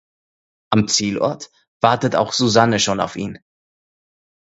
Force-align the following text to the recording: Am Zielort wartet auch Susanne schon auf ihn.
Am 0.71 0.87
Zielort 0.87 1.51
wartet 1.79 2.15
auch 2.15 2.33
Susanne 2.33 2.79
schon 2.79 2.99
auf 2.99 3.15
ihn. 3.15 3.37